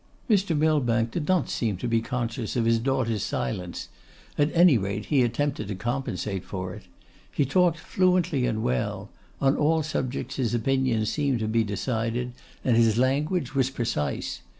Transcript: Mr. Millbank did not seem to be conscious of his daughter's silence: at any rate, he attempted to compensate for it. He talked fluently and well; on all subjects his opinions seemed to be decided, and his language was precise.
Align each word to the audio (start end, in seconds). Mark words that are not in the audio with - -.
Mr. 0.27 0.57
Millbank 0.57 1.11
did 1.11 1.27
not 1.27 1.47
seem 1.47 1.77
to 1.77 1.87
be 1.87 2.01
conscious 2.01 2.55
of 2.55 2.65
his 2.65 2.79
daughter's 2.79 3.21
silence: 3.21 3.87
at 4.35 4.49
any 4.55 4.75
rate, 4.75 5.05
he 5.05 5.21
attempted 5.21 5.67
to 5.67 5.75
compensate 5.75 6.43
for 6.43 6.73
it. 6.73 6.85
He 7.31 7.45
talked 7.45 7.77
fluently 7.77 8.47
and 8.47 8.63
well; 8.63 9.11
on 9.39 9.55
all 9.55 9.83
subjects 9.83 10.37
his 10.37 10.55
opinions 10.55 11.11
seemed 11.11 11.37
to 11.37 11.47
be 11.47 11.63
decided, 11.63 12.33
and 12.65 12.75
his 12.75 12.97
language 12.97 13.53
was 13.53 13.69
precise. 13.69 14.41